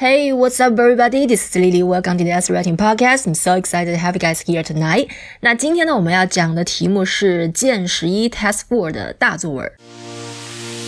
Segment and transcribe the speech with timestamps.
[0.00, 1.26] Hey, what's up, everybody?
[1.26, 1.82] This is Lily.
[1.82, 3.26] Welcome to the S Writing Podcast.
[3.26, 5.10] I'm so excited to have you guys here tonight.
[5.40, 9.70] 那今天呢，我们要讲的题目是剑十一 Test Four 的大作文。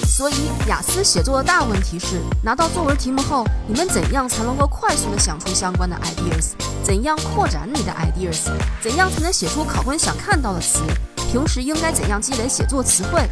[0.06, 0.35] 所以，
[0.67, 6.53] 雅思写作的大问题是：拿到作文题目后，你们怎样才能够快速的想出相关的 ideas？
[6.83, 8.51] 怎样扩展你的 ideas？
[8.81, 10.81] 怎样才能写出考官想看到的词？
[11.31, 13.22] 平时应该怎样积累写作词汇？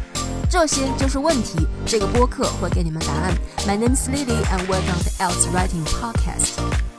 [0.49, 1.67] 这些就是问题。
[1.85, 3.33] 这个播客会给你们答案。
[3.67, 6.90] My name is Lily, and welcome to Else Writing Podcast.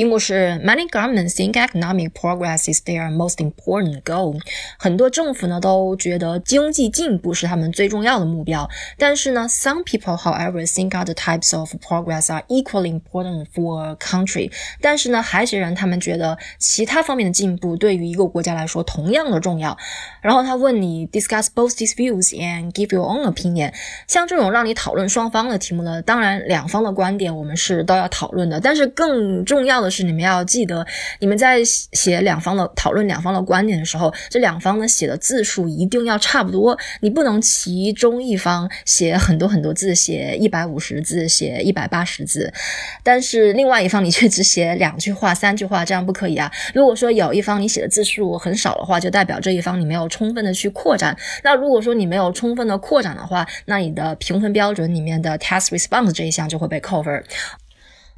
[0.00, 4.40] 题目是 Many governments think economic progress is their most important goal。
[4.78, 8.66] 很多政府呢都觉得经济进步是他们最重要的目标。
[8.96, 14.50] 但是呢，some people, however, think other types of progress are equally important for a country。
[14.80, 19.76] 但是呢，还有些人他们觉得其他方面的进步对于一个国家来说同样的重要。
[20.22, 23.70] 然后他问你 discuss both these views and give your own opinion。
[24.06, 29.80] 像这种让你讨论双方的题目呢，当然两方的观点我们是都要讨论的，但是更重要。
[29.80, 30.86] 的是，你们要记得，
[31.18, 36.78] 你们在写两方的讨论两方的观点的时候，这两方呢写的字数一定要差不多。
[37.00, 42.52] 你不能其中一方写很多很多字，写一百五十字，写一百八十字，
[43.02, 46.50] 但是另外一方你却只写两句话、三句话，这样不可以啊。
[46.72, 51.16] 如果说有一方你写的字数很少的话，就代表这一方你没有充分的去扩展。
[51.42, 57.24] 那如果说你没有充分的扩展的话，那你的评分标准里面的 test response 这一项就会被扣分。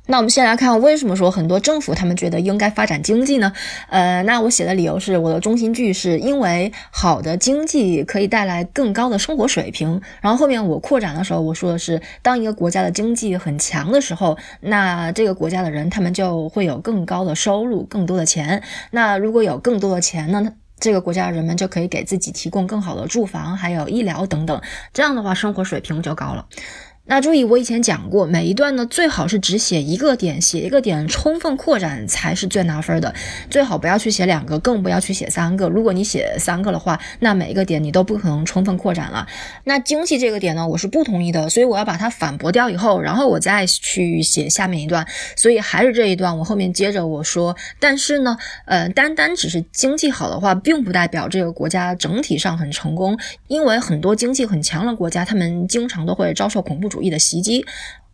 [0.07, 3.53] 那我们先来看为什么说很多政府他们觉得应该发展经济呢？
[3.89, 10.03] 呃，那我写的理由是我的中心句是因为好的经济可以带来更高的生活水平。
[10.21, 18.63] 然后后面我扩展的时候我说的是，当一个国家的经济很强的时候，那这个国家的人他们就会有更高的收入，更多的钱。
[18.91, 24.61] 那如果有更多的钱呢，这个国家的人们就可以给自己提供更好的住房，还有医疗等等。
[24.93, 26.47] 这样的话，生活水平就高了。
[27.05, 33.13] 那注意，我以前讲过，每一段呢最好是只写一个点，写一个点充分扩展才是最拿分的。
[33.51, 35.69] 最好不要去写两个，更不要去写三个。
[35.69, 39.27] 如果你写三个的话，那每一个点你都不可能充分扩展了。
[39.65, 45.05] 那经济这个点呢，我是不同意的，所以我要把它反驳掉以后，然后我再去写下面一段。
[45.35, 53.19] 所以还是这一段，我后面接着我说，但是呢，呃，单单只是经济好的话，并不代表这个国家整体上很成功，
[53.49, 56.92] 因为很多经济很强的国家，他们经常都会遭受恐怖。
[56.93, 57.65] 主义的袭击。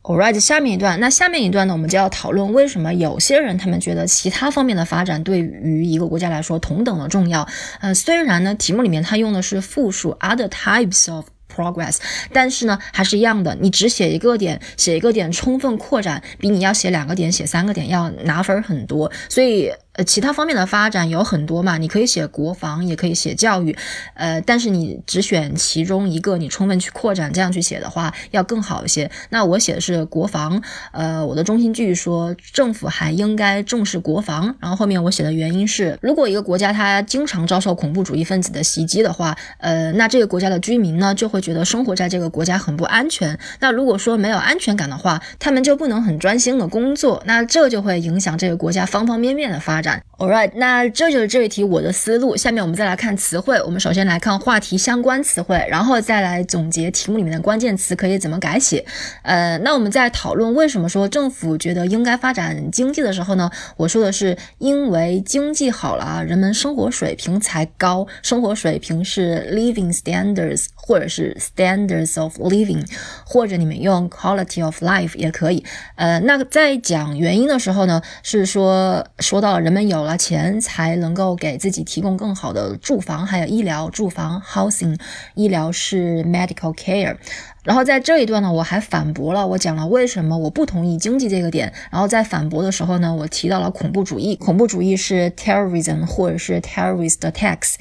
[0.03, 7.47] Alright，下面一段，那下面一段呢，我们就要讨论为什么有些人他们觉得其他方面的发展对于一个国家来说同等的重要。
[7.81, 11.99] 呃，虽然呢，题目里面它用的是复数 other types of progress，
[12.33, 19.11] 但是呢，还是一样的，你只写一个点，写一个点充分扩展，比你要写两个点、写三个点要拿分很多。
[19.29, 19.73] 所以。
[19.99, 23.77] 呃，其他方面的发展有很多嘛，你可以写国防，也可以写教育，
[24.15, 29.11] 呃，但是你只选其中一个，你充分去扩展，这样去写的话，要更好一些。
[29.31, 34.55] 那我写的是国防，呃，我的中心句说政府还应该重视国防。
[34.61, 43.37] 然后后面我写的原因是，如果一个国家它经常遭受恐怖主义分子的袭击的话，呃，那这个国家的居民呢就会觉得生活在这个国家很不安全。
[43.59, 49.88] 那如果说没有安全感的话，他们就不能很专心的工作，那这就会影响这个国家方方面面的发展。
[49.89, 52.37] All Alright，那这就是这一题我的思路。
[52.37, 53.61] 下面我们再来看词汇。
[53.63, 58.85] 我们首先来看话题相关词汇，然后再来总结题目里面的关键词可以怎么改写。
[59.23, 63.49] 呃，那我们在讨论为什么说政府觉得应该发展经济的时候呢？
[63.77, 68.05] 我说的是因为经济好了啊，人们生活水平才高。
[68.21, 72.85] 生活水平是 living standards，或者是 standards of living，
[73.25, 75.65] 或者你们用 quality of life 也可以。
[75.95, 79.79] 呃，那在讲原因的时候呢，是说说到人们。
[79.89, 83.89] 有了钱才能够给自己提供更好的住房，还有医疗。
[83.91, 84.99] 住房 housing，
[85.35, 87.17] 医疗是 medical care。
[87.63, 91.73] 然后在这一段呢，我还反驳了，我讲了为什么我不同意经济这个点。
[91.91, 97.75] 然后在反驳的时候呢，我提到了恐怖主义，恐怖主义是 terrorism 或者是 terrorist attacks。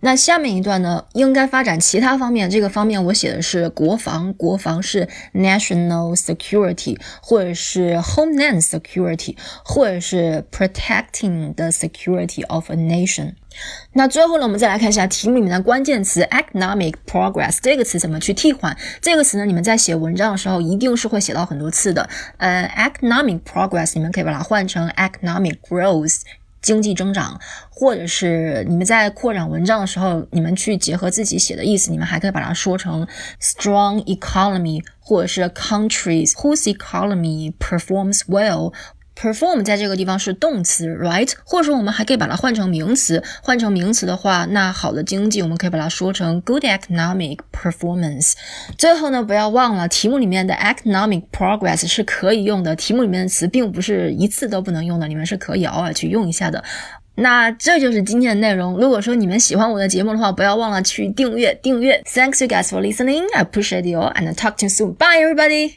[0.00, 2.48] 那下面一段呢，应该发展其他方面。
[2.48, 13.34] 这个方面我写的是国防，国防是 national security，或者是 homeland security，或者是 protecting the security of a nation。
[13.92, 18.76] 那最后呢，我们再来看一下题目里面的关键词 economic progress 这个词怎么去替换。
[19.00, 22.08] 这个词呢，你们在写文章的时候一定是会写到很多次的。
[22.36, 26.20] 呃，economic progress，你们可以把它换成 economic growth。
[26.60, 27.40] 经济增长，
[27.70, 33.06] 或者是你们在扩展文章的时候，你们去结合自己写的意思，你们还可以把它说成
[33.40, 38.72] strong economy，或者是 countries whose economy performs well。
[39.18, 41.32] Perform 在这个地方是动词，right？
[41.44, 43.22] 或者说我们还可以把它换成名词。
[43.42, 48.34] 换成名词的话，那好的经济我们可以把它说成 good economic performance。
[48.76, 52.76] 最后呢，不要忘了题目里面的 economic progress 是可以用的。
[52.76, 56.62] 题目里面的词并不是一次都不能用的，你们是可以偶尔去用一下的。
[57.16, 58.76] 那这就是今天的内容。
[58.78, 62.00] 如果说你们喜欢我的节目的话，不要忘了去订阅订阅。
[62.06, 63.24] Thanks you guys for listening.
[63.34, 64.94] I appreciate you and talk to you soon.
[64.94, 65.72] Bye everybody.